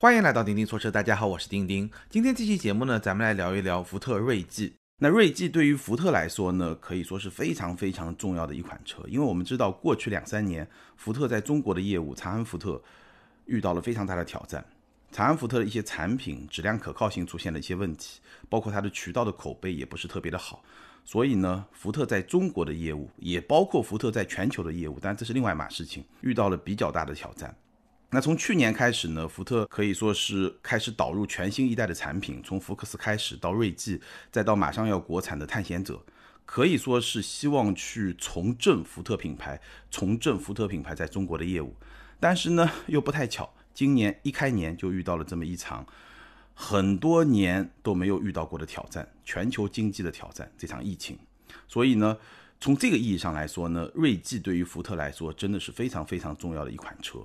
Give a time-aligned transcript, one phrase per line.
[0.00, 1.90] 欢迎来到钉钉说车，大家好，我是钉钉。
[2.08, 4.72] 今天这期节目呢，咱们来聊一聊福特锐际。
[4.98, 10.64] 那锐际对于福特来说呢，可以说是非常非常重要的一款车，因为我们知道过去两三年，
[10.96, 12.80] 福特在中国的业务，长安福特
[13.46, 14.64] 遇到了非常大的挑战。
[15.10, 20.62] 长安福特的一些产品质量可靠性出现了一些问题，包括它的渠道的口碑也不是特别的好。
[21.04, 27.52] 所以呢，福特在中国的业务，也包括福特在全球的业务，但这是另外一码事情，遇到了比较大的挑战。
[28.10, 34.00] 那从去年开始呢，福特可以说是开始导入全新一代的产品，从福克斯开始到锐际，
[34.32, 36.02] 再到马上要国产的探险者，
[36.46, 39.60] 可以说是希望去重振福特品牌，
[39.90, 41.76] 重振福特品牌在中国的业务。
[42.18, 45.86] 但是呢，又不太巧，今年一开年就遇到了这么一场
[46.54, 51.18] 很多年都没有遇到过的挑战——全球经济的挑战，这场疫情。
[51.68, 52.16] 所以呢，
[52.58, 57.20] 从这个意义上来说呢，锐际对于福特来说真的是非常非常重要的一款车。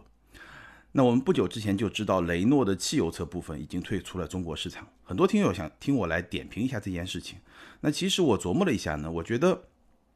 [0.95, 7.39] 那我们不久之前就知道雷诺的汽油车部分已经退出了中国市场，很多听友想听我来点评一下这件事情。
[7.81, 9.63] 那其实我琢磨了一下呢，我觉得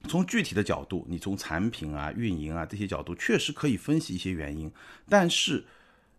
[0.07, 4.71] 从具体的角度，你从产品啊、运营啊这些角度，确实可以分析一些原因。
[5.09, 5.65] 但是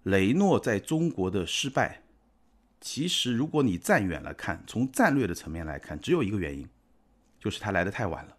[0.03, 2.03] 雷诺在中国的失败，
[2.81, 6.69] 其实如果你站远了看，从战略的层面来看，只有一个原因，
[7.39, 8.37] 就是它来的太晚了。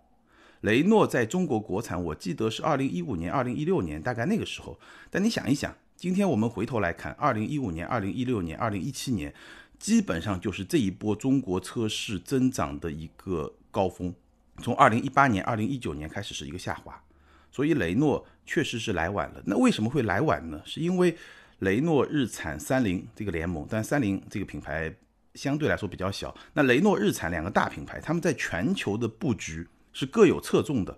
[0.59, 4.77] 雷诺在中国国产，我记得是二零一五年、二零一六年，大概那个时候。
[5.09, 5.73] 但你想一想。
[5.99, 9.35] 今天我们回头来看，二零一五年、二零一六年、二零一七年，
[9.77, 14.15] 基本上就是这一波中国车市增长的一个高峰。
[14.63, 17.03] 从二零一八年、二零一九年开始是一个下滑，
[17.51, 19.43] 所以雷诺确实是来晚了。
[19.45, 20.61] 那为什么会来晚呢？
[20.63, 21.17] 是因为
[21.59, 24.95] 雷诺、日产、三菱这个联盟，但三菱这个品牌
[25.33, 26.33] 相对来说比较小。
[26.53, 30.97] 那雷诺、日产两个大品牌，他们在全球的布局是各有侧重的。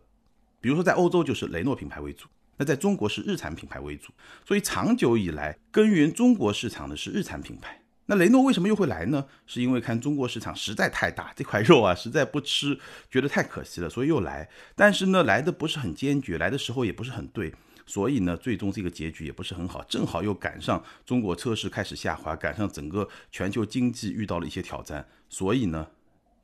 [0.60, 2.28] 比如说在欧洲就是雷诺品牌为主。
[2.62, 4.14] 那在中国是日产品牌为主，
[4.46, 7.82] 所以长久以来耕耘中国市场的是日产品牌。
[8.06, 9.26] 那雷诺为什么又会来呢？
[9.48, 14.48] 是因为看中国市场实在太大，这块肉啊实在不吃，觉得太可惜了，所以又来。
[14.76, 17.52] 但是呢，来的不是很坚决，来的时候也不是很对，
[17.88, 19.84] 所以呢，最终这个结局也不是很好。
[19.86, 25.88] 正好又赶上中国车市开始下滑，赶上整个全球经济遇到了一些挑战，所以呢，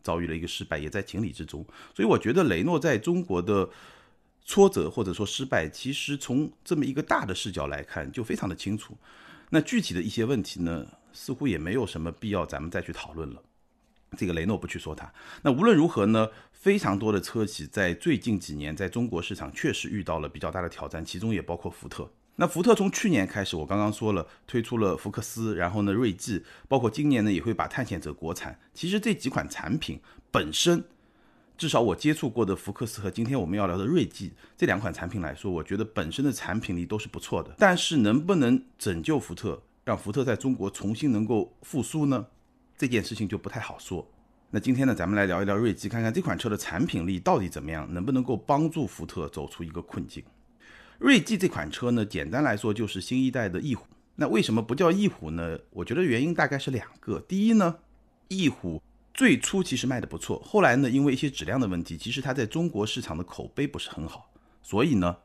[0.02, 1.64] 遭遇了一个失败，也在情理之中。
[1.94, 3.70] 所以我觉得雷诺在中国的。
[4.48, 8.98] 挫折或者说失败，其实从这么一个大的视角来看，就非常的清楚。
[9.50, 13.44] 那具体的一些问题呢，似乎也没有什么必要咱们再去讨论了。
[14.18, 15.14] 这个雷诺不去说它。
[15.42, 22.10] 那无论如何呢，非常多的车企在最近几年在中国市场确实遇到了比较大的挑战，其中也包括福特。
[22.38, 28.58] 那福特从去年开始，我刚刚说了，推出了福克斯，然后呢，锐际，包括今年呢也会把探险者国产。
[28.74, 30.00] 其实这几款产品
[30.32, 30.86] 本身。
[31.58, 37.56] 至少我接触过的福克斯和今天我们要聊的锐际这两款产品来说，我觉得本身的产品力都是不错的。
[37.58, 42.28] 但是能不能拯救福特，让福特在中国重新能够复苏呢？
[42.78, 44.08] 这件事情就不太好说。
[44.52, 50.24] 那今天呢，咱们来聊一聊锐际，看看这款车的产品力到底怎么样，能不能够帮助福特走出一个困境。
[51.00, 53.88] 锐际这款车呢，简单来说就是新一代的翼虎。
[54.16, 55.58] 那为什么不叫翼虎呢？
[55.72, 57.20] 我觉得原因大概是两个。
[57.22, 57.78] 第一呢，
[58.28, 58.80] 翼虎。
[59.18, 65.18] 最初其实卖的不错，后来呢，因为一些质量的问题，其实它在中国市场的口碑不是很好，所以呢，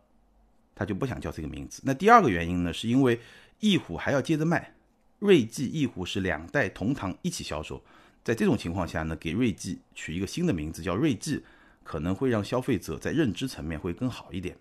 [0.75, 1.83] 他就不想叫这个名字。
[1.85, 3.21] 那第二个原因呢，是因为
[3.61, 4.73] 翼虎还要接着卖，
[5.19, 7.85] 锐际、翼虎是两代同堂一起销售，
[8.25, 11.43] 在这种情况下呢，给锐际取一个新的名字叫锐际，
[11.85, 14.57] 可能会让消费者在认知层面会更好一点。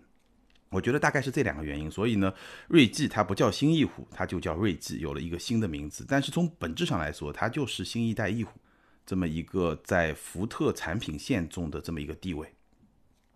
[0.68, 2.34] 我觉得大概是这两个原因，所以呢，
[2.68, 6.04] 锐际它不叫新翼虎，它就叫锐际，有了一个新的名字。
[6.06, 8.60] 但是从本质上来说，它就是新一代翼虎。
[9.04, 12.46] 这么一个在福特产品线中的这么一个地位，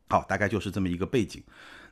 [0.09, 1.43] 好，大概就是这么一个背景。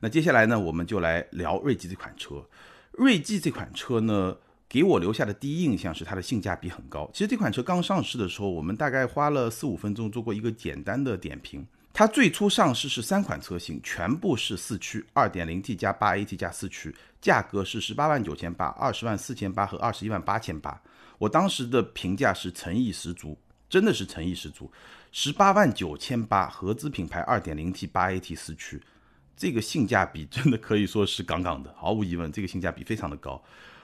[0.00, 2.44] 那接下来呢，我们就来聊锐际这款车。
[2.92, 4.36] 锐际这款车呢，
[4.68, 7.10] 给我留下的第一印象是它的性价比很高。
[7.12, 11.66] 其实这款车刚上市的时候，我们大概花了四五分钟做过一个简单的点评。
[11.92, 20.80] 它最初上市是三款车型，全部是四驱，二点零 T 加八 AT 加四驱，价格是十八万九千八、二十万四千八和二十一万八千八。
[21.18, 23.38] 我当时的评价是诚意十足。
[23.74, 24.70] 真的是诚意十足，
[25.10, 28.80] 十八万九千八，合资品牌二点零 T 八 AT 四驱，
[29.36, 33.42] 这个性价比真的可以说是杠杠的，毫无疑问，这个性价比非常的高。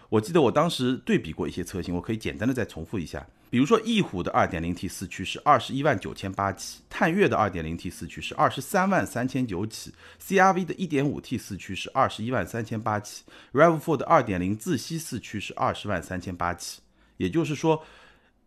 [0.08, 9.92] 我记得我当时对比过一些车型，我可以简单的再重复一下，比如说翼虎的二点零 T 四驱是二十一万九千八起，探岳的二点零 T 四驱是二十三万三千九起
[10.24, 16.80] ，CRV 的一点五 T 四驱是二十一万三千八起，RAV4 的二点零自吸四驱是二十万三千八起，
[17.16, 17.84] 也就是说。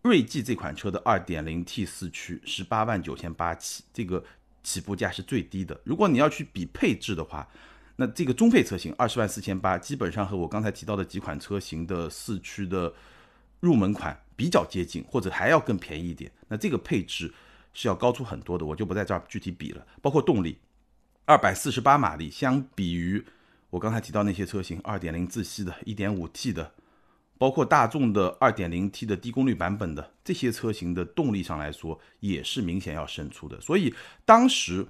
[0.04, 4.24] 锐际这款车的 2.0T 四驱十八万九千八起，这个
[4.62, 5.80] 起步价是最低的。
[5.86, 7.48] 如果你要去比配置的话，
[7.96, 12.94] 那这个中配车型二十万四千八，基本上和我刚才提到的几款车型的四驱的
[13.62, 16.30] 入门款比较接近，或者还要更便宜一点。
[16.50, 17.34] 那这个配置
[17.74, 19.88] 是要高出很多的，我就不在这儿具体比了。
[20.02, 20.58] 包括动力，
[21.24, 23.24] 二百四十八马力，相比于
[23.70, 26.74] 我刚才提到那些车型，二点零自吸的、一点五 T 的，
[27.44, 33.60] 包括大众的二点零 T 的低功率版本的这些车型的动力上来说，也是明显要胜出的。
[33.60, 33.94] 所以
[34.24, 34.88] 当时。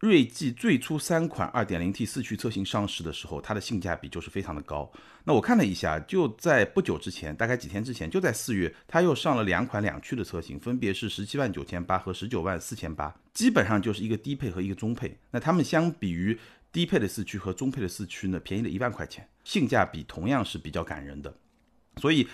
[0.00, 4.88] 锐际最初三款 2.0T 四驱车型上市的时候，它的性价比就是非常的高。
[5.24, 15.18] 那我看了一下，就在不久之前，大概几天之前，就在四月，它又上了两款两驱的车型，分别是十七万九千八和十九万四千八，基本上就是一个低配和一个中配。
[15.32, 16.38] 那它们相比于
[16.70, 21.34] 低配的四驱和中配的四驱呢，便宜了一万块钱，性价比同样是比较感人的。
[21.98, 22.26] 所以。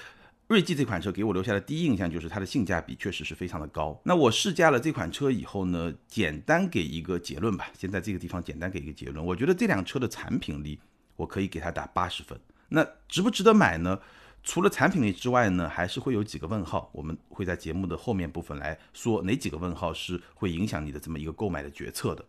[0.47, 3.99] 锐际这款车给我留下的第一印象就是它的性价比确实是非常的高。
[4.05, 7.69] 那我试驾了这款车以后呢，简单给一个结论吧。
[7.73, 10.79] 先在这个地方简单给一个结论，我觉得这辆车的产品力
[11.17, 12.39] 我可以给它打八十分。
[12.69, 13.99] 那值不值得买呢？
[14.43, 16.91] 除了产品力之外呢，还是会有几个问号。
[16.93, 22.23] 我们会在节目的后面部分来说哪几个问号是会影响你的这么一个购买的决策的。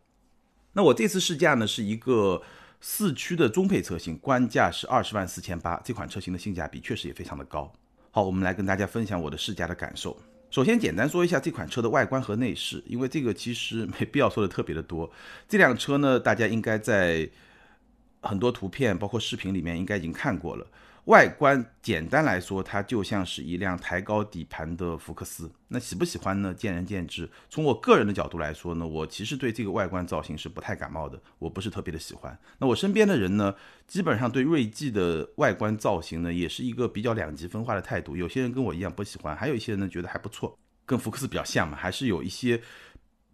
[0.72, 2.42] 那我这次试驾呢是一个
[2.88, 7.74] 四驱的中配车型，官价是二十万四千八，这款车型的性价比确实也非常的高。
[8.12, 10.16] 好，我们来跟大家分享我的试驾的感受。
[10.52, 15.12] 首先，简单说一下这款车的外观和内饰，因为这个其实没必要说的特别的多。
[15.50, 17.28] 这辆车呢，大家应该在
[18.22, 20.68] 很多图片，包括视频里面应该已经看过了。
[21.06, 25.52] 外观简单来说，它就像是一辆抬高底盘的福克斯。
[25.68, 26.52] 那喜不喜欢呢？
[26.52, 27.30] 见仁见智。
[27.48, 32.36] 从我个人的角度来说呢，我其实对这个外观造型是不太感冒的，我不是特别的喜欢。
[32.57, 33.54] 那我身边的人呢，
[33.86, 38.18] 基本上对锐际的外观造型呢，也是一个比较两极分化的态度。
[38.18, 42.60] 有些人跟我一样不喜欢，还有一些人呢觉得还不错，跟福克斯比较像嘛，还是有一些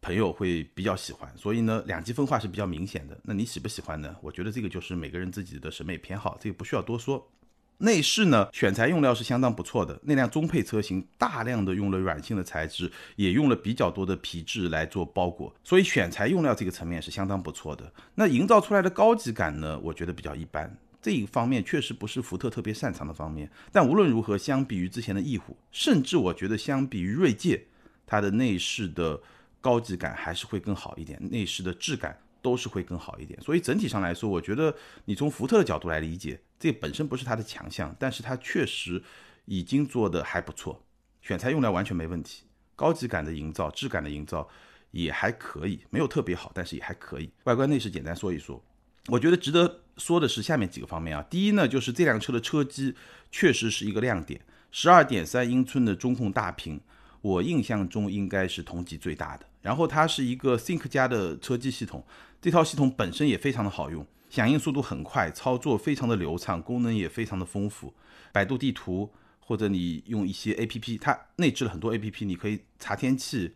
[0.02, 1.32] 朋友会比较喜欢。
[1.38, 3.18] 所以呢，两极分化是比较明显的。
[3.24, 4.14] 那你喜不喜欢呢？
[4.22, 7.32] 我觉得这个就是每个人自己的审美偏好，这个不需要多说。
[7.82, 10.00] 内饰呢，选材用料是相当不错的。
[10.04, 17.92] 那辆中配车型大量的用了软性的材质，也用了比较多的皮质来做包裹，所以选材用料这个层面是相当不错的。
[18.16, 20.78] 那营造出来的高级感呢，我觉得比较一般。
[21.02, 23.50] 这一方面确实不是福特特别擅长的方面。
[23.72, 27.64] 但无论如何，相比于之前的翼虎，甚至我觉得相比于锐界，
[28.06, 29.20] 它的内饰的
[29.60, 33.42] 高级感还是会更好一点，内饰的质感都是会更好一点。
[33.42, 34.76] 所以整体上来说，我觉得
[35.06, 36.40] 你从福特的角度来理解。
[36.62, 39.02] 这本身不是它的强项，但是它确实
[39.46, 40.86] 已经做的还不错，
[41.24, 42.44] 选材用料完全没问题，
[42.76, 44.48] 高级感的营造、质感的营造
[44.92, 47.32] 也还可以，没有特别好，但是也还可以。
[47.46, 48.64] 外观内饰简单说一说，
[49.08, 51.26] 我觉得值得说的是下面几个方面啊。
[51.28, 52.94] 第一呢，就是这辆车的车机
[53.32, 54.40] 确实是一个亮点，
[54.72, 56.80] 十二点三英寸的中控大屏，
[57.22, 59.46] 我印象中应该是同级最大的。
[59.64, 62.06] 然后它是一个 Think 加的车机系统，
[62.40, 64.06] 这套系统本身也非常的好用。
[64.32, 67.94] 响应速度很快，操作非常的流畅，功能也非常的丰富。
[68.32, 69.12] 百度地图
[69.42, 73.54] 或者你用一些 A P P，它内置了很多 A P P，你可以查天气、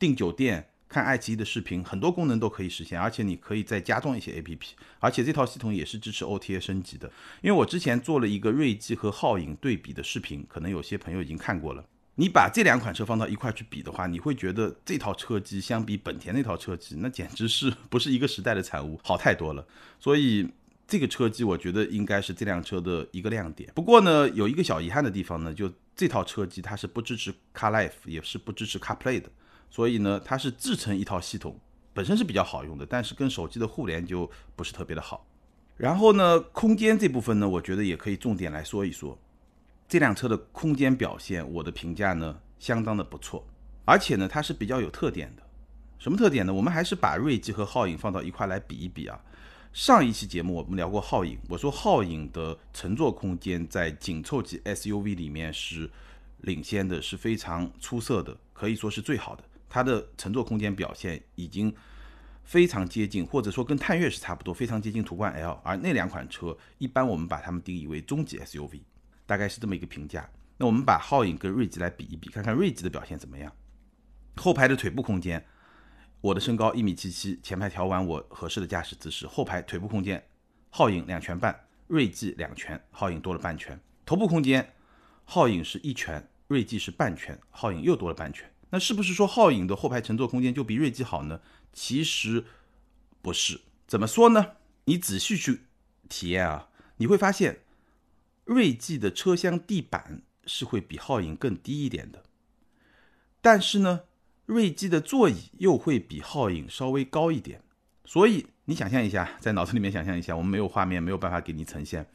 [0.00, 3.00] 订酒店、看爱奇艺的视频，很多功能都可以实现。
[3.00, 7.08] 而且你可以再加装一些 A P P，而且这套系统也是支持 O T A 升级的。
[7.40, 11.84] 因为我之前做了一个锐际和皓影对比的视频，可能有些朋友已经看过了。
[12.18, 19.66] 你把这两款车放到一块去比的话，你会觉得这套车机相比本田那套车机，那简直是不是一个时代的产物，好太多了。
[20.00, 20.48] 所以
[20.88, 23.70] 这个车机我觉得应该是这辆车的一个亮点。
[23.74, 29.28] 不过呢，有一个小遗憾的地方呢，就这套车机它是不支持 CarLife，也是不支持 CarPlay 的。
[29.68, 31.60] 所以呢，它是制成一套系统，
[31.92, 35.26] 本身是比较好用的，但是跟手机的互联就不是特别的好。
[35.76, 39.18] 然后呢，空间这部分呢，我觉得也可以重点来说一说。
[39.88, 43.46] 这辆车的空间表现，我的评价呢相当的不错，
[43.84, 45.42] 而且呢它是比较有特点的。
[45.98, 46.52] 什么特点呢？
[46.52, 49.18] 我们还是把锐际和皓影放到一块来比一比啊。
[49.72, 55.90] 上一期节目我们聊过皓影，我说皓影的乘坐空间在紧凑级 SUV 里面是
[56.38, 59.44] 领先的，是非常出色的，可以说是最好的。
[59.68, 61.74] 它的乘坐空间表现已经
[62.44, 65.60] 非常接近，或者说跟探岳是差不多，非常接近途观 L。
[65.62, 68.80] 而那两款车，一般我们把它们定义为中级 SUV。
[69.26, 70.30] 大概是这么一个评价。
[70.58, 73.52] 那我们把皓影跟锐际来比一比，看看锐际的表现怎么样。
[74.36, 75.44] 后排的腿部空间，
[76.22, 80.26] 我的身高一米七七，前排调完我合适的驾驶姿势，后排腿部空间，
[80.72, 83.78] 皓影两拳半，锐际两拳，皓影多了半拳。
[84.06, 84.72] 头部空间，
[85.28, 88.50] 皓影是一拳，锐际是半拳，皓影又多了半拳。
[88.70, 91.40] 那是不是说皓影的后排乘坐空间就比锐际好呢？
[91.72, 92.44] 其实
[93.20, 93.60] 不是。
[93.86, 94.52] 怎么说呢？
[94.86, 95.62] 你仔细去
[96.08, 97.60] 体验啊，你会发现。
[98.46, 102.22] 锐际的车厢地板是会比皓影更低一点的，
[103.40, 104.02] 但是呢，
[104.46, 107.60] 锐际的座椅又会比皓影稍微高一点，
[108.04, 112.06] 所以你想象一下，在脑子里面想象一下，我们没有画面，没有办法给你呈现，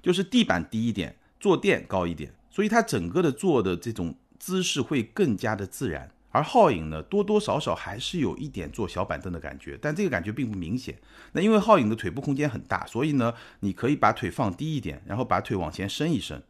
[0.00, 6.12] 就是地板低一点，坐垫高一点，所以它整个的坐的这种姿势会更加的自然。
[6.30, 10.96] 而皓影呢，多多少少还是有一点坐小板凳的感觉，但这个感觉并不明显。
[11.32, 16.42] 那因为皓影的腿部空间很大，所以呢，你可以把腿放低一点，然后把腿往前伸一伸，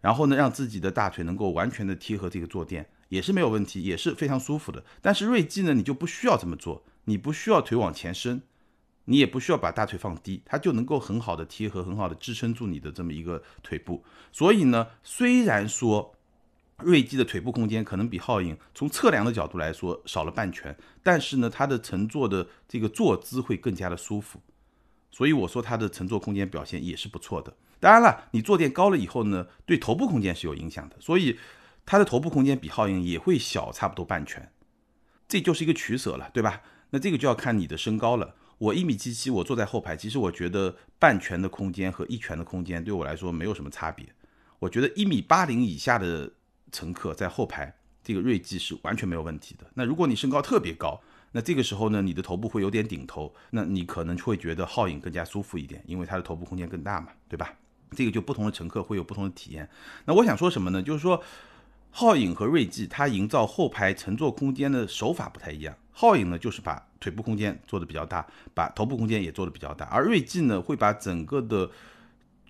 [0.00, 4.84] 然后呢，让自己的大腿能够完全的贴合这个坐垫，也是没有问题，也是非常舒服的。
[5.00, 6.84] 但是锐际呢，你就不需要这么做。
[7.04, 8.40] 你不需要腿往前伸，
[9.04, 14.02] 你也不需要把大腿放低，它就能够很好的贴合，很好的支撑住你的这么一个腿部。
[14.32, 16.13] 所以呢，虽然说
[16.82, 24.40] 锐际的腿部空间可能比皓影从测量的角度来说少了半拳，但是呢，它的乘坐的这个坐姿会更加的舒服。
[25.10, 27.56] 所以我说它的乘坐空间表现也是不错的。
[27.78, 31.38] 当然了，你坐垫高了以后呢，对头部空间是有影响的，所以
[31.86, 34.50] 它的头部空间比皓影也会小差不多半拳，
[35.28, 36.62] 这就是一个取舍了，对吧？
[36.90, 38.34] 那这个就要看你的身高了。
[38.58, 44.06] 我一米七七，我坐在后排，其实我觉得半拳的空间和一拳的空间对我来说没有什么差别。
[44.60, 46.32] 我觉得一米八零以下的
[46.74, 49.64] 乘客在后排，这个锐际是完全没有问题的。
[49.74, 51.00] 那如果你身高特别高，
[51.32, 57.54] 那这个时候呢，你的头部会有点顶头，那你可能会觉得皓影更加舒服一点，因为它的头部空间更大嘛，对吧？
[57.92, 59.70] 这个就不同的乘客会有不同的体验。
[60.04, 60.82] 那我想说什么呢？
[60.82, 61.22] 就是说。
[61.96, 65.72] 皓影和锐际，它营造后排乘坐空间的手法不太一样。
[65.94, 71.70] 皓影呢，就是把腿部空间做的比较大，把头部空间也做的比较大，而锐际呢，会把整个的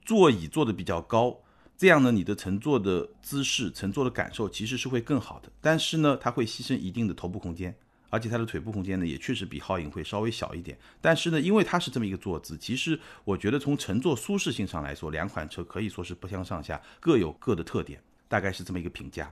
[0.02, 1.40] 座椅做的比较高，
[1.85, 5.53] 这样呢，你的乘坐的姿势、乘坐的感受其实是会更好的。
[5.61, 7.76] 但是呢，它会牺牲一定的头部空间，
[8.09, 10.79] 而且它的腿部空间呢，也确实比皓影会稍微小一点。
[11.03, 18.00] 但是呢，因为它是这么一个坐姿，其实我觉得从乘坐舒适性上来说，两款车可以说是不相上下，各有各的特点。
[18.29, 19.31] 大概是这么一个评价。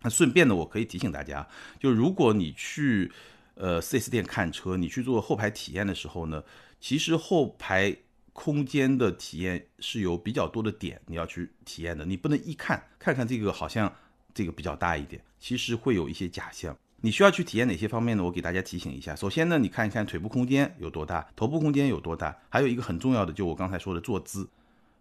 [0.00, 1.46] 那顺便呢，我可以提醒大家，
[1.78, 3.12] 就如果你去
[3.56, 6.42] 呃 4S 店看车，你去做后排体验的时候呢，
[6.80, 7.94] 其实后排
[8.34, 12.04] 空间的体验是有比较多的点你要去体验的。
[12.04, 13.90] 你不能一看看看这个好像
[14.34, 16.76] 这个比较大一点，其实会有一些假象。
[17.00, 18.24] 你需要去体验哪些方面呢？
[18.24, 19.14] 我给大家提醒一下。
[19.14, 24.48] 首先呢，你看一看腿部空间有多大，头部空间有多大，还有一个很重要的，就我刚才说的坐姿。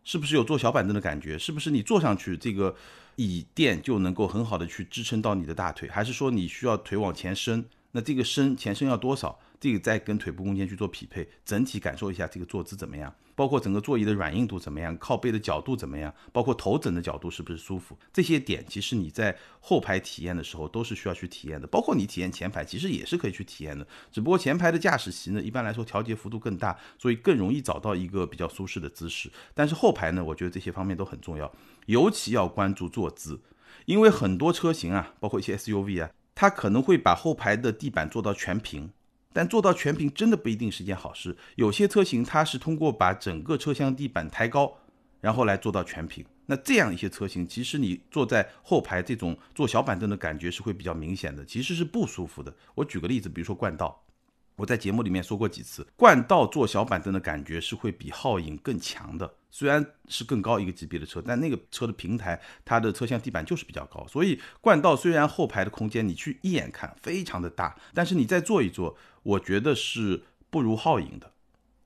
[0.04, 1.40] 是不是有坐小板凳的感觉？
[1.40, 2.76] 是不是你坐上去这个
[3.16, 5.88] 椅垫就能够很好的去支撑到你的大腿？
[5.90, 7.64] 还是说你需要腿往前伸？
[7.94, 9.40] 那这个伸前伸要多少？
[9.64, 13.16] 这个再跟腿部空间去做匹配，整体感受一下这个坐姿怎么样？
[13.34, 14.98] 包括整个座椅的软硬度怎么样？
[14.98, 16.14] 靠背的角度怎么样？
[16.34, 17.98] 包括头枕的角度是不是舒服？
[18.12, 21.66] 这些点其实你在后排体验的时候都是需要去体验的。
[21.66, 23.88] 包括你体验前排，其实也是可以去体验的。
[24.12, 29.32] 只不过前排的驾驶席呢，一般来说调节幅度更大，所以更容易找到一个比较舒适的姿势。
[29.54, 31.50] 但是后排呢，我觉得这些方面都很重要，
[31.86, 33.40] 尤其要关注坐姿，
[33.86, 38.92] 因为很多车型啊，包括一些 SUV 啊，它可能会把后排的地板做到全平。
[39.34, 41.36] 但做到全屏真的不一定是件好事。
[41.56, 44.78] 有些车型它是通过把整个车厢地板抬高，
[45.20, 46.24] 然后来做到全屏。
[46.46, 52.54] 那这样一些车型，其实你坐在后排这种坐小板凳的感觉是会比较明显的，其实是不舒服的。
[52.76, 54.00] 我举个例子，比如说冠道。
[54.56, 59.34] 我在节目里面说过几次，冠道坐小板凳的感觉是会比皓影更强的。
[59.50, 64.06] 虽然是更高一个级别的车，但那个车的平台，它的车厢地板就是比较高。
[64.08, 71.32] 所以冠道虽然后排的空间你去一眼看非常的大，但是你再坐一坐，我觉得是不如皓影的，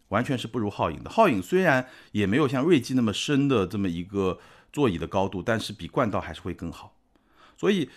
[0.09, 1.09] 完全是不如皓影的。
[1.09, 4.39] 皓影虽然也没有像锐际那么深的这么一个
[4.71, 6.97] 座椅的高度，但是比冠道还是会更好。
[7.57, 7.89] 所以。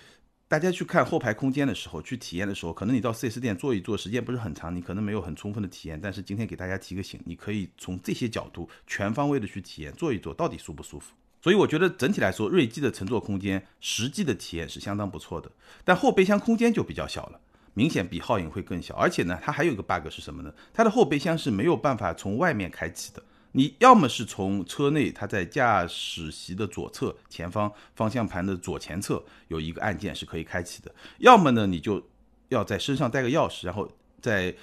[0.51, 6.01] 大家去看后排空间的时候，去体验的时候，可能你到 4S 店坐一坐，时间不是很长，你可能没有很充分的体验。
[6.03, 11.13] 但是今天给大家提个醒，你可以从这些角度全方位的去体验，坐一坐到底舒不舒服。
[11.41, 15.49] 所以我觉得整体来说，锐际的乘坐空间实际的体验是相当不错的。
[15.85, 17.39] 但后备箱空间就比较小了，
[17.75, 18.97] 明显比皓影会更小。
[18.97, 20.53] 而且呢，它还有一个 bug 是什么呢？
[20.75, 23.23] 它的后备箱是没有办法从外面开启的。
[23.53, 32.03] 你要么是从车内，它在驾驶席的左侧前方方向盘的左前侧有一个按键是可以开启的；要么呢，你就
[32.49, 33.91] 要在身上带个钥匙，然后
[34.21, 34.55] 在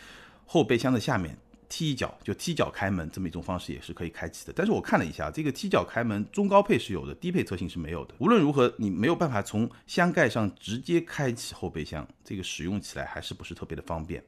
[0.46, 4.53] 后备箱的下面踢一脚，就踢脚开门，这么一种方式也是可以开启的。
[4.56, 8.15] 但是我看了一下，这个踢脚开门中高配是有的，低配车型是没有的。
[8.20, 14.24] 无论如何，你没有办法从箱盖上直接开启后备箱，这个使用起来还是不是特别的方便。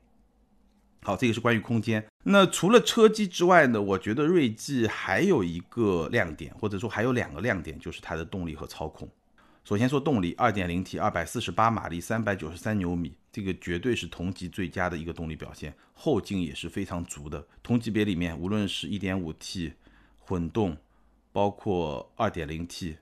[1.01, 2.06] 好，这个是关于空间。
[2.24, 3.82] 那除了车机之外呢？
[3.82, 9.08] 我觉得锐际还有一个亮点，或者说还有两个亮点，就是它的动力和操控。
[9.63, 17.46] 首先说动力，2.0T，二百四十八马力，三百九十三牛米，这个绝对是同级最佳的一个动力表现，后劲也是非常足的。
[17.63, 19.74] 同级别里面，无论是一点五 T
[20.18, 20.75] 混动，
[21.32, 22.98] 包括二点零 T，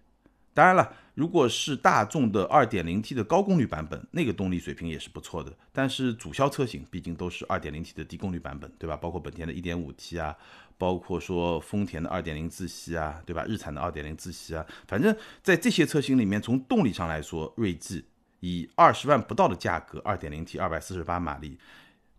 [0.58, 0.92] 当然了。
[1.14, 5.56] 如果是大众的 2.0T 的高功率版本，那个动力水平也是不错的。
[5.72, 8.98] 但是主销车型毕竟都是 2.0T 的低功率版本，对吧？
[8.98, 10.36] 包括本田的 1.5T 啊，
[10.76, 13.46] 包括说丰田的2.0自吸啊，对吧？
[13.48, 18.04] 日产的2.0自吸啊，反正在这些车型里面，从动力上来说，锐际
[18.40, 21.60] 以二十万不到的价格，2.0T 248马力，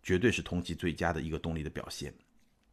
[0.01, 2.13] 绝对是同级最佳的一个动力的表现。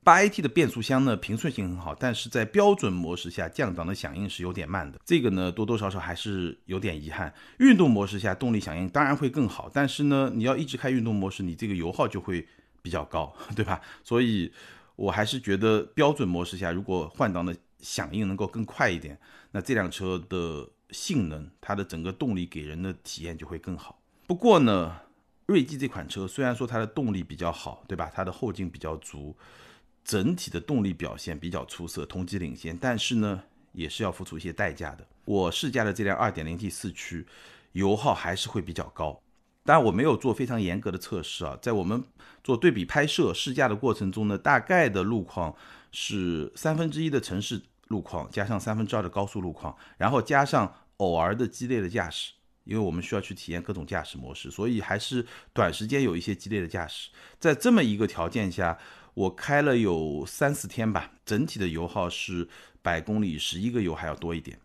[0.06, 7.34] 八 AT 的变速箱呢，平顺性很好，但是在标准模式下降档的响应是有点慢的，这个呢多多少少还是有点遗憾。
[7.58, 12.46] 运动模式下动力响应当然会更好，但是呢你要一直开运动模式，你这个油耗就会
[12.82, 13.80] 比较高， 对吧？
[14.04, 14.52] 所以
[14.94, 19.18] 我还是觉得标准模式下如果换挡的响应能够更快一点，
[19.50, 24.00] 那这辆车的性能，它的整个动力给人的体验就会更好。
[24.28, 24.98] 不过呢，
[25.46, 28.08] 锐际这款车虽然说它的动力比较好，对吧？
[28.14, 29.36] 它的后劲比较足。
[30.06, 35.04] 整体的动力表现比较出色，同级领先，但是呢，也是要付出一些代价的。
[35.24, 37.26] 我试驾的这辆 2.0T 四驱，
[37.72, 39.20] 油耗还是会比较高。
[39.64, 42.04] 当然，我没有做非常严格的测试啊，在我们
[42.44, 45.52] 做对比拍摄试驾的过程中呢，大概的路况
[45.90, 52.32] 是三分之一的城市路况，加上三分之二的高速路况，然后加上偶尔的激烈的驾驶，
[52.62, 57.10] 因为我们需要去体验各种驾驶模式，所以还是短时间有一些激烈的驾驶。
[57.40, 58.78] 在这么一个条件下。
[59.16, 62.46] 我开了有三四天吧，整体的油耗是
[62.82, 64.60] 百公里十一个油还要多一点。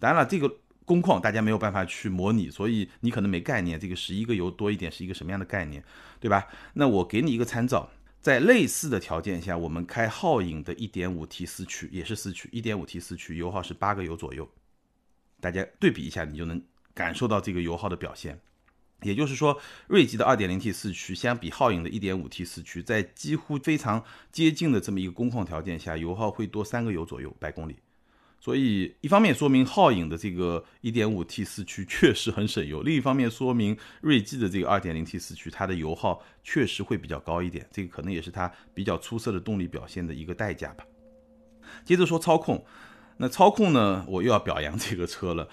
[0.00, 0.52] 当然了，这个
[0.84, 5.80] 工况大家没有办法去模拟，所以你可能没概念，这个十一个油多一点是一个什么样的概念，
[6.18, 6.48] 对吧？
[6.72, 7.88] 那我给你一个参照，
[8.20, 14.50] 在类似的条件下，我们开皓影的 1.5T 四驱也是四驱，1.5T 四驱油耗是八个油左右，
[15.38, 16.60] 大家对比一下，你就能
[16.92, 18.40] 感受到这个油耗的表现。
[19.02, 27.76] 也就是说，锐际的 2.0T 四驱相比皓影的 1.5T 四驱，在几乎非常接近的这么一个工况条件下，油耗会多三个油左右百公里。
[28.40, 37.66] 所以，一方面说明皓影的这个 1.5T 四驱确实很省油，另一方面说明锐际的这个 2.0T 四驱它的油耗确实会比较高一点。
[37.70, 40.84] 这个可能也是它比较出色的动力表现的一个代价吧。
[41.84, 42.64] 接着说操控，
[43.18, 45.48] 那操控呢，我又要表扬这个车了，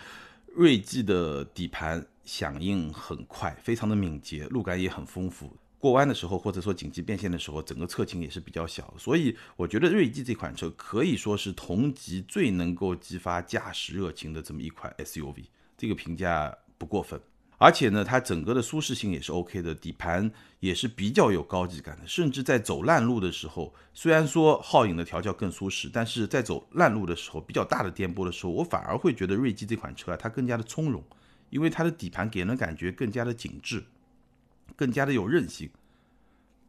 [0.56, 2.06] 锐际的底盘。
[2.24, 5.56] 响应很快，非常的敏捷，路感也很丰富。
[5.80, 8.94] 过弯的时候，或者说紧急变线的时候，整个侧倾也是比较小。
[8.98, 17.20] 所以我觉得锐际这款车可以说是同级最能够激发驾驶热情的这么一款 SUV，这个评价不过分。
[17.58, 22.08] 而且呢，它整个的舒适性也是 OK 的，底盘也是比较有高级感的。
[22.08, 31.04] 甚至在走烂路的时候，虽然说皓影的调教更舒适，但是在走烂路的时候，比较大的颠簸的时候，我反而会觉得锐际这款车啊，它更加的从容。
[31.52, 33.84] 因为它的底盘给人的感觉更加的紧致，
[34.76, 35.70] 更加的有韧性，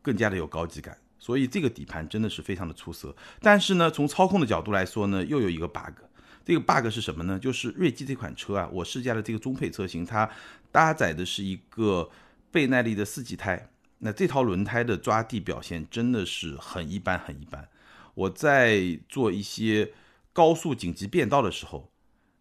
[0.02, 3.16] 更加的有高级感，所以这个底盘真的是非常的出色。
[3.40, 6.02] 但是呢，从操控的角度来说呢，又有一个 bug。
[6.44, 7.38] 这个 bug 是什么呢？
[7.38, 10.28] 就是锐际这款车啊，我试驾的这个中配车型，它
[10.72, 12.10] 搭载的是一个
[12.50, 17.68] 倍耐力的四季胎，那这套轮胎的抓地表现真的是很一般，很一般。
[18.14, 19.92] 我在做一些
[20.32, 21.91] 高速紧急变道的时候。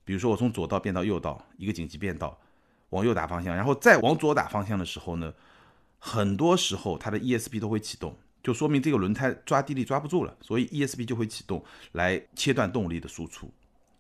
[0.04, 2.40] 比如说我从左道变到右道，一个紧急变道，
[2.90, 5.34] 往右打方向，然后再往左打方向的时候呢，
[6.00, 13.52] 很多时候它的 ESP 都会启动，就说明这个轮胎抓地力抓不住了，所以 ESP 就会启动来切断动力的输出，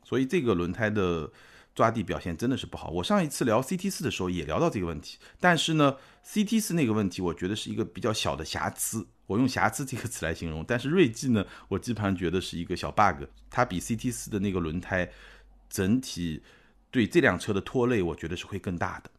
[0.04, 1.32] 所以这个轮胎的
[1.74, 2.90] 抓地表现真的是不好。
[2.90, 15.10] 我上一次聊 CT 四的时候也聊到这个问题，但是呢，CT 四那个问题我觉得是一个比较小的瑕疵，我用瑕疵这个词来形容，但是锐际呢，我基本上觉得是一个小 bug，它比 CT 四的那个轮胎。
[15.72, 16.44] 整体
[16.92, 19.10] 对这辆车的拖累，我觉得是会更大的。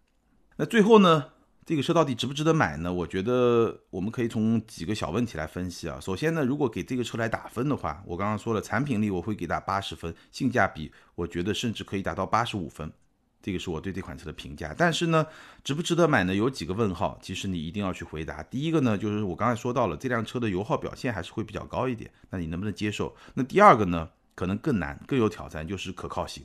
[0.56, 1.30] 那最后呢，
[1.64, 2.92] 这个车到底值不值得买呢？
[2.92, 5.98] 我觉得我们可以从几个小问题来分析啊。
[5.98, 12.92] 首先呢，如果给这个车来打分的话，我刚刚说了，产品力我会给它八十分，性价比我觉得甚至可以达到八十五分，
[13.40, 14.74] 这个是我对这款车的评价。
[14.76, 15.26] 但是呢，
[15.64, 16.34] 值不值得买呢？
[16.34, 18.42] 有几个问号，其实你一定要去回答。
[18.42, 23.16] 第一个呢，就是我刚才说到了，这辆车的油耗表现还是会比较高一点，那你能不能接受？
[23.32, 24.10] 那第二个呢？
[24.42, 26.44] 可能更难、更有挑战，就是可靠性。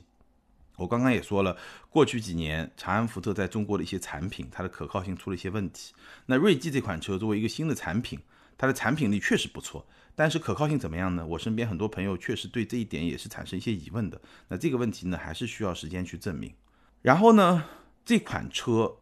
[0.76, 1.58] 我刚刚也说了，
[1.90, 5.92] 过去几年长安福特在中国的一些产品，它的可靠性出了一些问题。
[6.26, 8.20] 那锐际这款车作为一个新的产品，
[8.56, 9.84] 它的产品力确实不错，
[10.14, 11.26] 但是可靠性怎么样呢？
[11.26, 14.20] 我身边很多朋友确实对这一点也是产生一些疑问的。
[14.46, 16.54] 那这个问题呢，还是需要时间去证明。
[17.02, 17.64] 然后呢，
[18.04, 18.98] 这款车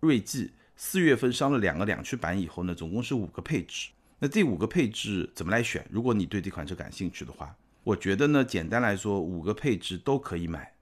[0.00, 3.90] 锐际四月份上了两个两驱版以后呢，总共是五个配置。
[4.18, 5.86] 那这五个配置怎么来选？
[5.88, 7.54] 如果你对这款车感兴趣的话。
[7.84, 10.74] 我觉得呢，简单来说，五个配置都可以买。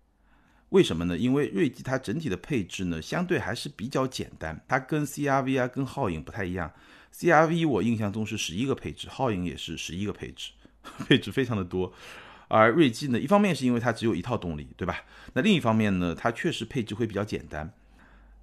[0.71, 1.17] 为什么呢？
[1.17, 4.63] 因为锐际它整体的配置呢，相对还是比较简单。
[4.69, 6.71] 它跟 CRV 啊、跟皓影不太一样。
[7.15, 10.53] CRV 我印象中是十一个配置，皓影也是十一个配置，
[11.09, 11.93] 配置非常的多。
[12.49, 15.05] 而锐际呢，一方面是因为它只有一套动力，对吧？
[15.35, 17.73] 那另一方面呢，它确实配置会比较简单，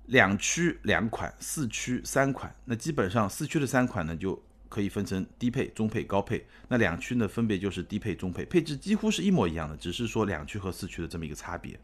[0.06, 2.56] 两驱两款，四驱三款。
[2.66, 4.44] 那基本上四驱的三款呢，就
[4.76, 6.46] 可以分成低配、中配、高配。
[6.68, 11.80] 那两驱呢，分别就是低配、中配，配置几乎是一模一样的，只是说两驱和四驱的这么一个差别。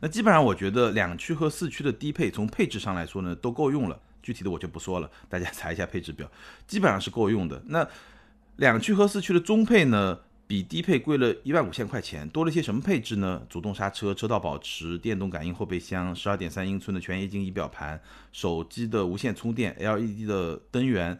[0.00, 4.00] 那基本上我觉得两驱和四驱的低配从配置上来说呢，都够用了。
[4.20, 6.28] 具体的我就不说了，大家查一下配置表，
[6.66, 7.62] 基本上是够用的。
[7.66, 7.88] 那
[8.56, 10.18] 两驱和四驱的中配呢？
[10.48, 13.42] 比低配贵了一万五千块钱，多了些什么配置呢？
[13.50, 18.00] 主动刹车、车道保持、电动感应后备箱、十二点三英寸的全液晶仪表盘、
[18.32, 21.18] 手机的无线充电、LED 的灯源、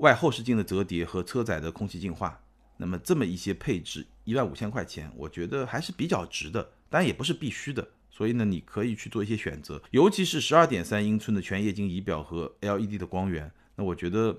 [0.00, 2.38] 外后视镜的折叠和车载的空气净化。
[2.76, 7.88] 那么这么一些配置，一万五千块钱，我觉得还是比较值的，当然也不是必须的。
[8.10, 14.36] 所以呢，你可以去做一些选择，尤其是十二点三英寸的全液晶仪表和 LED 的光源，那我觉得。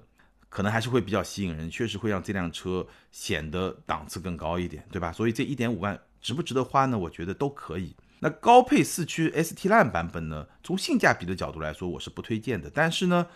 [0.54, 5.10] 可能还是会比较吸引人，确实会让这辆车显得档次更高一点，对吧？
[5.10, 7.00] 所以这一点五万值不值得花呢？
[7.00, 7.96] 我觉得都可以。
[8.20, 10.46] 那高配四驱 ST Line 版本呢？
[10.62, 12.70] 从性价比的角度来说，我是不推荐的。
[12.70, 13.28] 但是呢，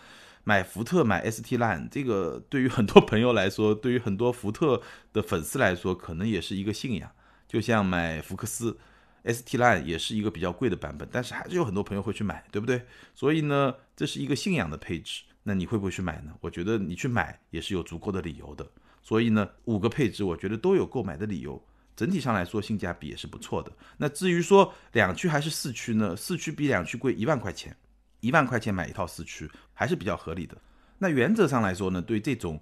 [0.48, 4.80] 买福特买 ST Line 这个 对于很多朋友来说，对于很多福特
[5.12, 7.10] 的粉丝来说，可能也是一个信仰。
[7.48, 8.78] 就像买福克斯
[9.24, 12.82] ST Line 也是一个比较贵的版本，但是还是有很多朋友会去买，对不对？
[13.12, 15.24] 所以呢，这是一个信仰的配置。
[15.42, 16.32] 那你会不会去买呢？
[16.40, 18.64] 我觉得你去买也是有足够的理由的。
[19.02, 21.60] 所以呢，五个配置我觉得都有购买的理由，
[21.96, 23.72] 整体上来说性价比也是不错的。
[23.96, 26.14] 那至于说两驱还是四驱呢？
[26.14, 27.76] 四驱比两驱贵一万块钱，
[28.20, 30.56] 一万块钱买一套四驱还是比较合理的。
[30.98, 32.60] 那原则上来说呢，对这种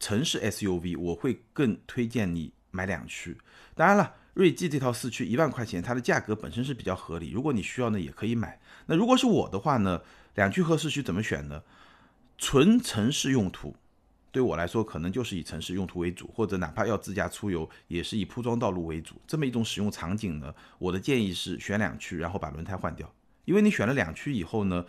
[0.00, 3.36] 城市 SUV，我会更推荐你买两驱。
[3.74, 7.30] 当然了，锐际这套四驱一万块钱，它的价格本身是比较合理。
[7.30, 8.58] 如果你需要呢，也可以买。
[8.86, 10.00] 那如果是我的话呢，
[10.34, 11.62] 两驱和四驱怎么选呢？
[12.38, 13.74] 纯城市用途，
[14.30, 19.20] 对我来说可能就是以城市用途为主，或者哪怕要自驾出游，也是以铺装道路为主。
[19.26, 23.12] 这么一种使用场景呢，我的建议是选两驱，然后把轮胎换掉。
[23.48, 24.84] 因为你选了两驱以后呢，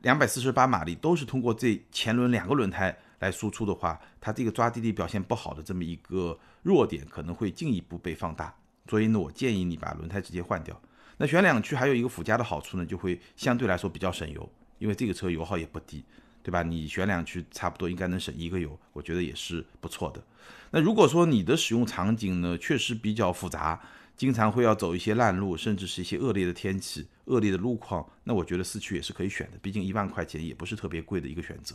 [0.00, 8.52] 两百四十八马力都是通过这前轮两个轮胎来输出的话，它这个抓地力表现不好的这么一个弱点可能会进一步被放大。
[8.88, 10.76] 所以呢，我建议你把轮胎直接换掉。
[11.18, 16.04] 那选两驱还有一个附加的好处呢，就会相对来说比较省油，因为这个车油耗也不低。
[16.42, 16.62] 对吧？
[16.62, 20.24] 你选两驱差不多应该能省一个油，我觉得也是不错的。
[20.70, 23.78] 那如果说你的使用场景呢，确实比较复杂，
[24.20, 29.56] 经常会要走一些烂路，甚至是一些恶劣的天气、恶劣的路况，那我觉得四驱也是可以选的。
[29.62, 31.74] 毕竟一万块钱也不是特别贵的一个选择。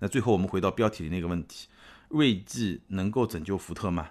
[0.00, 1.68] 那最后我们回到标题里那个问题：
[2.08, 4.10] 锐际能够拯救福特吗？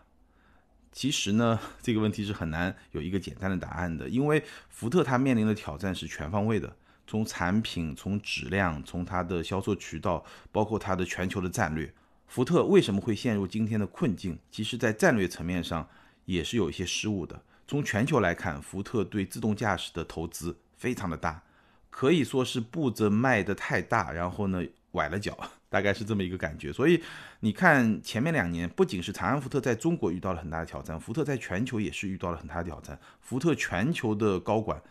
[0.93, 6.73] 其实呢， 这个问题是很难有一个简单的答案的，因为福特它面临的挑战是全方位的。
[7.05, 11.93] 从产品、从质量、从它的销售渠道，包括它的全球的战略，
[12.27, 14.39] 福特为什么会陷入今天的困境？
[14.49, 15.85] 其实，在战略层面上
[16.25, 17.41] 也是有一些失误的。
[17.67, 21.43] 从全球来看，福特对自动驾驶的投资非常的大，
[21.89, 25.37] 可以说是步子迈得太大，然后呢崴了脚，
[25.69, 26.73] 大概是这么一个感觉。
[26.73, 27.03] 所以
[27.41, 32.99] 你看前面两年，不仅是长安福特在中国遇到了很大的挑战，福特在全球也是遇到了很大的挑战。
[33.21, 34.81] 福特全球的高管。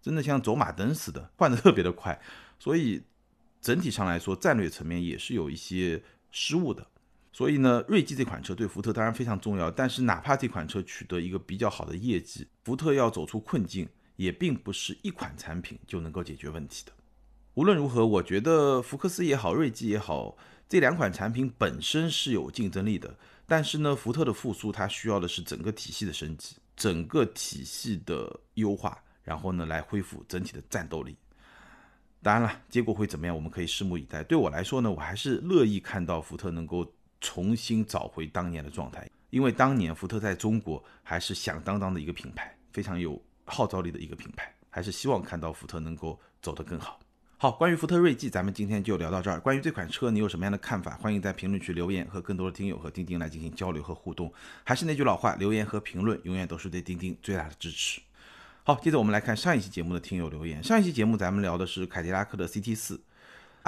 [0.00, 2.18] 真的像走马灯似的，换的特别的快，
[2.56, 3.02] 所以
[3.60, 6.86] 整体上来说，战略层面也是有一些失误的。
[7.38, 16.90] 所以呢，锐际这款车对福特当然非常重要，但是哪怕这款车取得一个比较好的业绩，福特要走出困境，也并不是一款产品就能够解决问题的。
[17.54, 20.36] 无论如何，我觉得福克斯也好，锐际也好，
[20.68, 23.16] 这两款产品本身是有竞争力的。
[23.46, 29.00] 但是呢，福特的复苏它需要的是整个体系的升级，整个体系的优化。
[29.22, 31.16] 然后呢，来恢复整体的战斗力。
[32.20, 34.24] 当然了，结果会怎么样，我们可以拭目以待。
[34.24, 36.84] 对我来说呢，我还是乐意看到福特能够
[37.20, 44.52] 重新找回当年的状态，因为当年福特在中国还是响当当的一个品牌，非常有号召力的一个品牌。
[44.70, 47.00] 还是希望看到福特能够走得更好。
[47.38, 49.40] 好，关于福特锐际，咱们今天就聊到这儿。
[49.40, 50.96] 关于这款车，你有什么样的看法？
[50.98, 54.32] 欢迎在评论区留言，和更多的听友和钉钉来进行交流和互动。
[54.62, 58.00] 还是那句老话，留言和评论永远都是对钉钉最大的支持。
[58.62, 60.62] 好，接着我们来看上一期节目的听友留言。
[60.62, 63.00] 上一期节目咱们聊的是凯迪拉克的 CT 四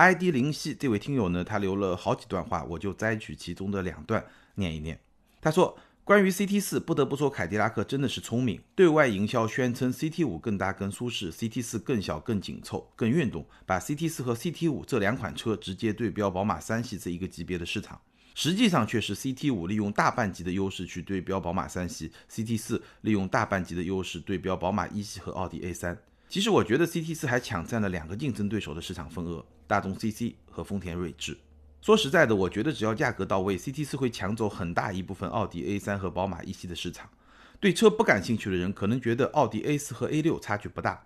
[0.01, 4.99] ，ID 灵犀这位听友呢，他留了好几段话，我就摘取其中的两段念一念。
[5.43, 18.01] 他说：“关于 CT 四，不得不说凯迪拉克真的是聪明，对外营销宣称 CT 五更大更舒适，CT 四更小更紧凑更运动，把 CT 四和 CT 五这两款车直接对标宝马三系这一个级别的市场。”
[18.35, 25.99] 实际上却是 CT 五利用大半级的优势去对标宝马三系，CT 四利用大半级的优势对标宝马一系和奥迪 A 三。
[26.31, 31.37] 其实我觉得 CT 四还抢占了两个竞争对手的市场份额，大众 CC 和丰田锐志。
[31.83, 37.11] 说实在的，我觉得只要价格到位，CT 四会抢走很大一部分奥迪 A 三和宝马一系的市场。
[37.59, 41.05] 对车不感兴趣的人可能觉得奥迪 A 四和 A 六差距不大。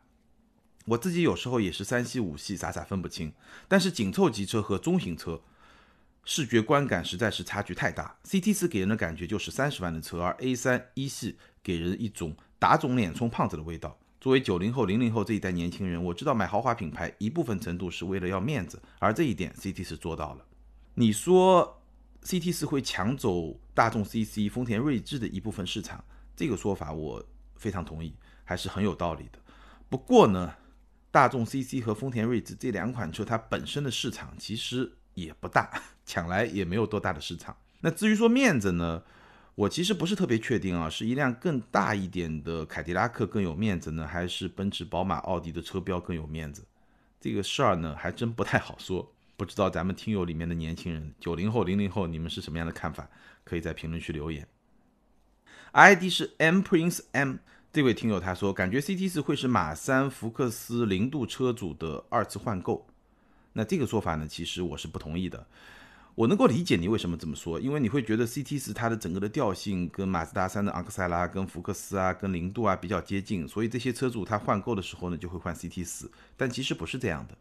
[0.84, 3.32] 我自己有时候也是三系五系，傻傻分不清。
[3.66, 5.40] 但是紧凑级车和中型车，
[6.26, 8.14] 视觉观感实在是差距太大。
[8.26, 13.98] CT 四给人的感觉就是三十万的车，而 A 三一系给人一种打肿脸充胖子的味道。
[14.24, 20.46] 作为九零后、零零后这一代年轻人，我知道买豪华品牌一部分程度是为了要面子，而这一点 CT 四做到了。
[20.94, 21.82] 你说
[22.22, 26.02] CT 四会抢走大众 CC、丰田锐志的一部分市场，
[26.34, 27.22] 这个说法我
[27.56, 29.38] 非常同意，还是很有道理的。
[29.90, 30.54] 不过呢？
[31.10, 35.70] 大众 CC 和丰田锐志这两款车，它本身的市场其实也不大，
[36.06, 37.54] 抢来也没有多大的市场。
[37.82, 39.02] 那至于说面子呢，
[39.56, 46.64] 我其实不是特别确定啊，是一辆更大一点的凯迪拉克更有面子呢，还是奔驰、宝马、奥迪的车标更有面子？
[47.20, 49.12] 这个事儿呢，还真不太好说。
[49.36, 53.08] 不知道咱们听友里面的年轻人，九零后、零零后，你们是什么样的看法？
[53.44, 54.46] 可以在评论区留言。
[55.72, 57.36] ID 是 M Prince M。
[57.72, 62.86] 这位听友他说，感觉 CT 四会是马三、福克斯零度车主的二次换购。
[63.52, 65.46] 那这个说法呢，其实我是不同意的。
[66.16, 76.10] 我能够理解你为什么这么说，因为你会觉得 CT 四它的整个的调性跟马自达三的昂克赛拉、跟福克斯啊、跟零度啊比较接近，所以这些车主他换购的时候呢，就会换 CT 四。
[76.36, 77.36] 但其实不是这样的。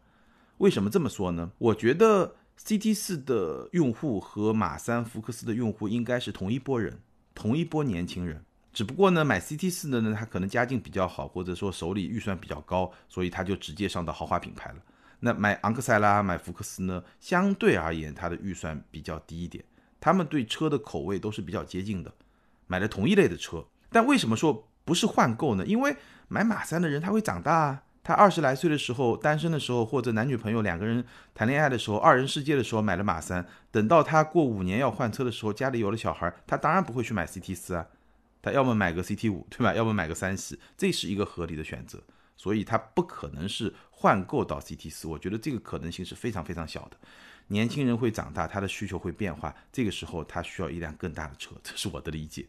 [0.58, 1.52] 为什么这么说呢？
[1.58, 6.98] 我觉得 CT 四的用户和马三、福克斯的用户应该是同一波人，
[7.34, 8.44] 同一波年轻人。
[8.72, 14.76] 只不过呢，买 CT 四的呢，他可能家境比较好，或者说手里预算比较高，所以他就直接上到豪华品牌了。
[15.24, 19.64] 那买昂克赛拉、买福克斯呢，相对而言它的预算比较低一点，
[19.98, 22.12] 他们对车的口味都是比较接近的，
[22.66, 23.64] 买了同一类的车。
[23.90, 25.64] 但为什么说不是换购呢？
[25.64, 25.96] 因为
[26.28, 37.86] 买马三的人他会长大啊，他二十来岁的时候单身的时候，或者男女朋友两个人谈恋爱的时候，二人世界的时候买了马三，等到他过五年要换车的时候，家里有了小孩，他当然不会去买 CT 四啊。
[38.42, 39.72] 他要么买个 CT 五，对吧？
[39.74, 41.98] 要么买个三系，这是一个合理的选择，
[42.36, 43.72] 所以他不可能是
[44.04, 45.08] 换购到 CT 四。
[45.08, 46.96] 我觉得这个可能性是非常非常小的。
[47.46, 52.44] 年轻人会长大，他的需求会变化，这个时候他需要一辆更大的车，这是我的理解。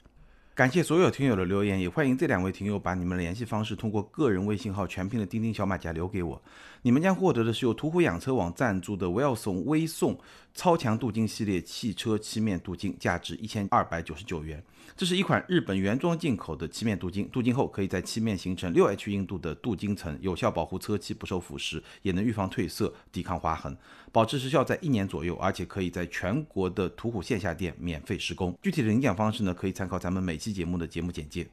[0.56, 6.42] 感谢所有听友的留言，也欢迎这两位听友把你们的联系方式通过个人微信号全拼的钉钉小马甲留给我。
[6.82, 10.18] 你们将获得的是由途虎养车网赞助的 Wilson 微送
[10.54, 14.64] 超强镀金系列汽车漆面镀金，价值一千二百九十九元。
[14.96, 23.76] 这是一款日本原装进口的漆面镀金，镀金后可以在漆面形成六 H 硬度的镀金层，有效保护车漆不受腐蚀，也能预防褪色、抵抗划痕，
[24.16, 28.58] 保持时效在一年左右，而且可以在全国的途虎线下店免费施工。
[28.62, 31.46] 具体的领奖方式呢，可以参考咱们每期节目的节目简介。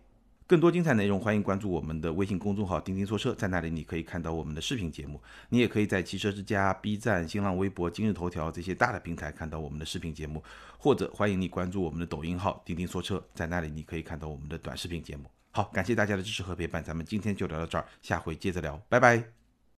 [0.47, 5.21] 更多精彩内容，欢迎关注我们的微信公众号“钉钉说车”，在那里你可以看到我们的视频节目。
[5.49, 10.41] 你也可以在汽车之家、B 站、新浪微博、今日头条这些大的平台看到我们的视频节目，
[10.79, 15.25] 或者欢迎你关注我们的抖音号“钉钉说车”，在那里你可以看到我们的短视频节目。
[15.51, 19.42] 好，感谢大家的支持和陪伴，咱们今天就聊到这儿，下回接着聊，拜拜。